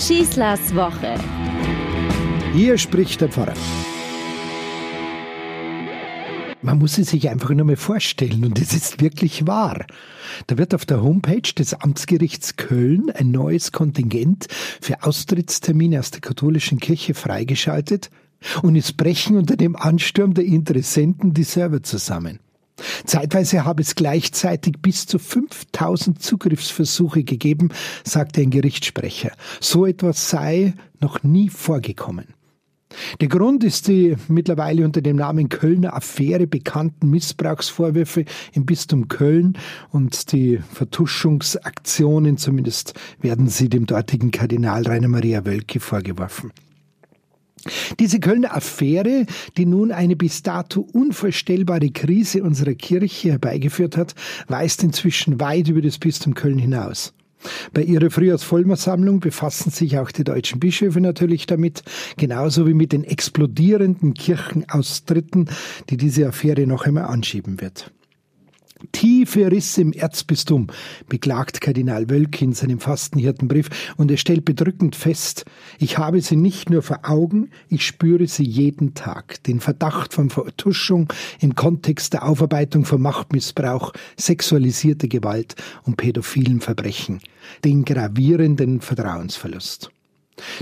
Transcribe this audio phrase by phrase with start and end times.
[0.00, 1.14] Schießlers Woche.
[2.54, 3.52] Hier spricht der Pfarrer.
[6.62, 9.84] Man muss es sich einfach nur mal vorstellen und es ist wirklich wahr.
[10.46, 14.46] Da wird auf der Homepage des Amtsgerichts Köln ein neues Kontingent
[14.80, 18.10] für Austrittstermine aus der katholischen Kirche freigeschaltet
[18.62, 22.40] und es brechen unter dem Ansturm der Interessenten die Server zusammen.
[23.04, 27.70] Zeitweise habe es gleichzeitig bis zu 5000 Zugriffsversuche gegeben,
[28.04, 29.32] sagte ein Gerichtssprecher.
[29.60, 32.34] So etwas sei noch nie vorgekommen.
[33.20, 39.56] Der Grund ist die mittlerweile unter dem Namen Kölner Affäre bekannten Missbrauchsvorwürfe im Bistum Köln
[39.90, 46.52] und die Vertuschungsaktionen, zumindest werden sie dem dortigen Kardinal Rainer Maria Wölke vorgeworfen.
[48.00, 49.26] Diese Kölner Affäre,
[49.58, 54.14] die nun eine bis dato unvorstellbare Krise unserer Kirche herbeigeführt hat,
[54.48, 57.12] weist inzwischen weit über das Bistum Köln hinaus.
[57.74, 61.82] Bei ihrer Frühjahrsvollmersammlung befassen sich auch die deutschen Bischöfe natürlich damit,
[62.16, 65.50] genauso wie mit den explodierenden Kirchenaustritten,
[65.90, 67.92] die diese Affäre noch einmal anschieben wird.
[68.92, 70.68] Tiefe Risse im Erzbistum,
[71.08, 75.44] beklagt Kardinal Wölk in seinem Fastenhirtenbrief, und er stellt bedrückend fest,
[75.78, 79.42] ich habe sie nicht nur vor Augen, ich spüre sie jeden Tag.
[79.44, 87.20] Den Verdacht von Vertuschung im Kontext der Aufarbeitung von Machtmissbrauch, sexualisierte Gewalt und pädophilen Verbrechen,
[87.64, 89.90] den gravierenden Vertrauensverlust.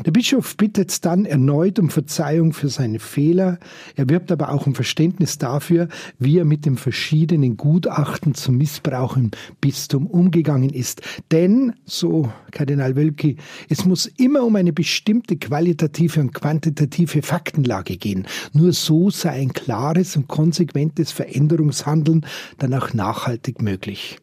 [0.04, 3.58] Der Bischof bittet dann erneut um Verzeihung für seine Fehler,
[3.96, 9.16] er wirbt aber auch um Verständnis dafür, wie er mit dem verschiedenen Gutachten zum Missbrauch
[9.16, 11.02] im Bistum umgegangen ist.
[11.30, 13.36] Denn, so Kardinal Wölki,
[13.68, 18.26] es muss immer um eine bestimmte qualitative und quantitative Faktenlage gehen.
[18.52, 22.26] Nur so sei ein klares und konsequentes Veränderungshandeln
[22.58, 24.18] dann auch nachhaltig möglich.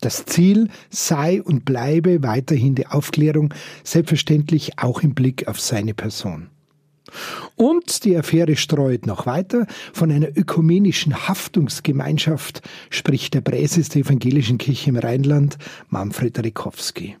[0.00, 6.48] Das Ziel sei und bleibe weiterhin die Aufklärung, selbstverständlich auch im Blick auf seine Person.
[7.56, 9.66] Und die Affäre streut noch weiter.
[9.92, 17.16] Von einer ökumenischen Haftungsgemeinschaft spricht der Präses der Evangelischen Kirche im Rheinland, Manfred Rikowski.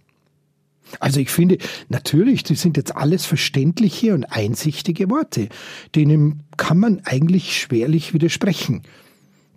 [1.00, 1.58] Also ich finde,
[1.88, 5.48] natürlich, das sind jetzt alles verständliche und einsichtige Worte,
[5.94, 8.82] denen kann man eigentlich schwerlich widersprechen.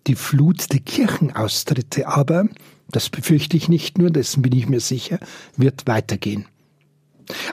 [0.08, 2.48] Die Flut der Kirchenaustritte aber,
[2.92, 5.20] das befürchte ich nicht nur, dessen bin ich mir sicher,
[5.58, 6.46] wird weitergehen.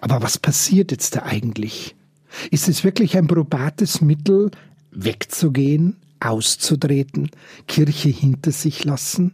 [0.00, 1.94] Aber was passiert jetzt da eigentlich?
[2.50, 4.50] Ist es wirklich ein probates Mittel,
[4.90, 7.30] wegzugehen, auszutreten,
[7.66, 9.32] Kirche hinter sich lassen?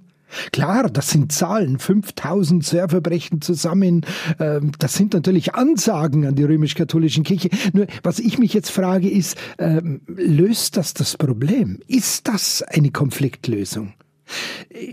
[0.53, 4.04] Klar, das sind Zahlen, 5000 Server brechen zusammen,
[4.41, 7.50] ähm, das sind natürlich Ansagen an die römisch-katholischen Kirche.
[7.72, 11.78] Nur was ich mich jetzt frage ist, ähm, löst das das Problem?
[11.86, 13.92] Ist das eine Konfliktlösung?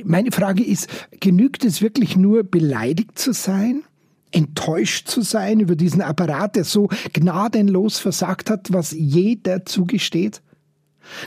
[0.04, 0.88] Meine Frage ist,
[1.20, 3.84] genügt es wirklich nur beleidigt zu sein?
[4.32, 10.42] Enttäuscht zu sein über diesen Apparat, der so gnadenlos versagt hat, was jeder zugesteht?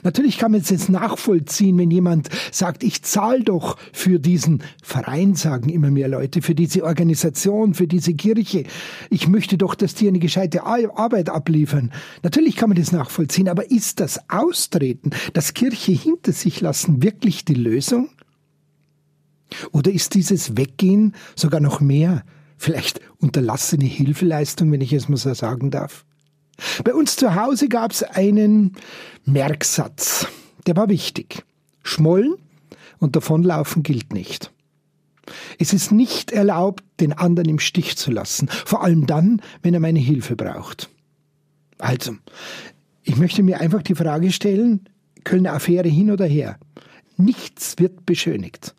[0.02, 5.34] Natürlich kann man es jetzt nachvollziehen, wenn jemand sagt, ich zahle doch für diesen Verein,
[5.34, 8.64] sagen immer mehr Leute, für diese Organisation, für diese Kirche.
[9.10, 11.92] Ich möchte doch, dass die eine gescheite Arbeit abliefern.
[12.22, 17.44] Natürlich kann man das nachvollziehen, aber ist das Austreten, das Kirche hinter sich lassen, wirklich
[17.44, 18.08] die Lösung?
[19.72, 22.24] Oder ist dieses Weggehen sogar noch mehr,
[22.56, 26.04] vielleicht unterlassene Hilfeleistung, wenn ich es mal so sagen darf?
[26.84, 28.76] Bei uns zu Hause gab es einen
[29.24, 30.26] Merksatz,
[30.66, 31.44] der war wichtig.
[31.82, 32.36] Schmollen
[32.98, 34.52] und davonlaufen gilt nicht.
[35.58, 39.80] Es ist nicht erlaubt, den anderen im Stich zu lassen, vor allem dann, wenn er
[39.80, 40.90] meine Hilfe braucht.
[41.78, 42.16] Also,
[43.02, 44.88] ich möchte mir einfach die Frage stellen,
[45.24, 46.58] Kölner Affäre hin oder her.
[47.16, 48.74] Nichts wird beschönigt.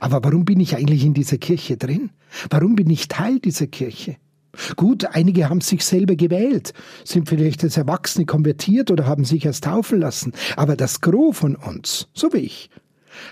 [0.00, 2.10] Aber warum bin ich eigentlich in dieser Kirche drin?
[2.50, 4.16] Warum bin ich Teil dieser Kirche?
[4.76, 6.72] Gut, einige haben sich selber gewählt,
[7.04, 10.32] sind vielleicht als Erwachsene konvertiert oder haben sich erst taufen lassen.
[10.56, 12.68] Aber das Gros von uns, so wie ich,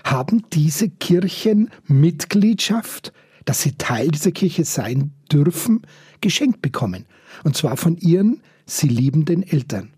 [0.03, 3.11] haben diese Kirchenmitgliedschaft,
[3.45, 5.81] dass sie Teil dieser Kirche sein dürfen,
[6.21, 7.05] geschenkt bekommen.
[7.43, 9.91] Und zwar von ihren sie liebenden Eltern.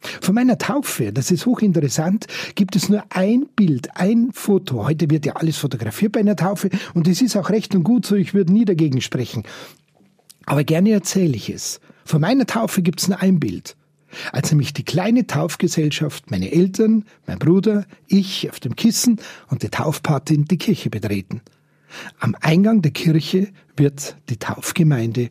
[0.00, 4.86] Von meiner Taufe, das ist hochinteressant, gibt es nur ein Bild, ein Foto.
[4.86, 8.06] Heute wird ja alles fotografiert bei einer Taufe und es ist auch recht und gut
[8.06, 9.44] so, ich würde nie dagegen sprechen.
[10.46, 11.80] Aber gerne erzähle ich es.
[12.04, 13.76] Von meiner Taufe gibt es nur ein Bild.
[14.32, 19.68] Als nämlich die kleine Taufgesellschaft, meine Eltern, mein Bruder, ich auf dem Kissen und die
[19.68, 21.42] Taufpatin die Kirche betreten.
[22.18, 25.30] Am Eingang der Kirche wird die Taufgemeinde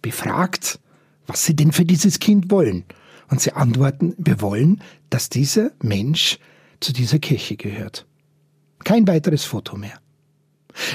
[0.00, 0.80] befragt,
[1.26, 2.84] was sie denn für dieses Kind wollen.
[3.32, 6.38] Und sie antworten, wir wollen, dass dieser Mensch
[6.80, 8.04] zu dieser Kirche gehört.
[8.84, 9.98] Kein weiteres Foto mehr.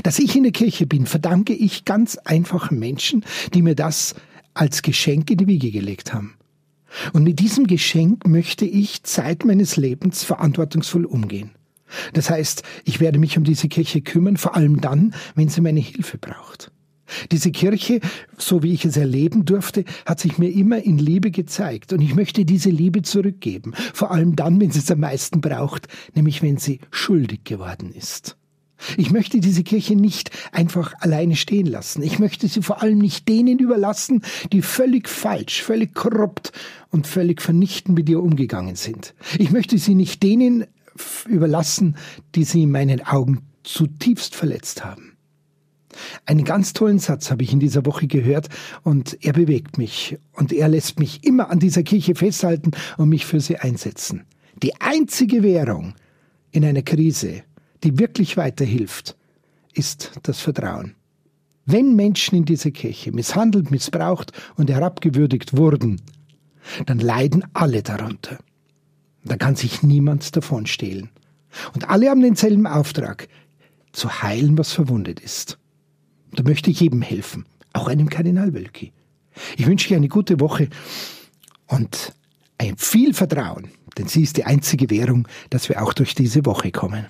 [0.03, 3.25] Dass ich in der Kirche bin, verdanke ich ganz einfachen Menschen,
[3.55, 4.13] die mir das
[4.53, 6.35] als Geschenk in die Wiege gelegt haben.
[7.11, 11.55] Und mit diesem Geschenk möchte ich Zeit meines Lebens verantwortungsvoll umgehen.
[12.13, 15.79] Das heißt, ich werde mich um diese Kirche kümmern, vor allem dann, wenn sie meine
[15.79, 16.71] Hilfe braucht.
[17.31, 17.99] Diese Kirche,
[18.37, 22.15] so wie ich es erleben durfte, hat sich mir immer in Liebe gezeigt und ich
[22.15, 26.57] möchte diese Liebe zurückgeben, vor allem dann, wenn sie es am meisten braucht, nämlich wenn
[26.57, 28.37] sie schuldig geworden ist.
[28.95, 32.03] Ich möchte diese Kirche nicht einfach alleine stehen lassen.
[32.03, 34.21] Ich möchte sie vor allem nicht denen überlassen,
[34.51, 36.51] die völlig falsch, völlig korrupt
[36.91, 39.15] und völlig vernichtend mit ihr umgegangen sind.
[39.39, 40.65] Ich möchte sie nicht denen
[41.27, 41.97] überlassen,
[42.35, 45.16] die sie in meinen Augen zutiefst verletzt haben.
[46.25, 48.49] Einen ganz tollen Satz habe ich in dieser Woche gehört
[48.83, 53.25] und er bewegt mich und er lässt mich immer an dieser Kirche festhalten und mich
[53.25, 54.25] für sie einsetzen.
[54.61, 55.95] Die einzige Währung
[56.51, 57.43] in einer Krise,
[57.83, 59.15] die wirklich weiterhilft,
[59.73, 60.95] ist das Vertrauen.
[61.65, 66.01] Wenn Menschen in dieser Kirche misshandelt, missbraucht und herabgewürdigt wurden,
[66.85, 68.37] dann leiden alle darunter.
[69.23, 71.09] Da kann sich niemand davon stehlen.
[71.73, 73.27] Und alle haben denselben Auftrag,
[73.91, 75.57] zu heilen, was verwundet ist.
[76.33, 78.91] Da möchte ich jedem helfen, auch einem Kardinal Wölki.
[79.55, 80.69] Ich wünsche dir eine gute Woche
[81.67, 82.13] und
[82.57, 86.71] ein viel Vertrauen, denn sie ist die einzige Währung, dass wir auch durch diese Woche
[86.71, 87.05] kommen.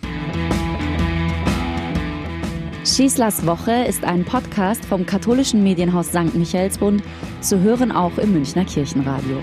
[2.86, 6.34] Schießlers Woche ist ein Podcast vom katholischen Medienhaus St.
[6.34, 7.04] Michaelsbund,
[7.42, 9.40] zu hören auch im Münchner Kirchenradio.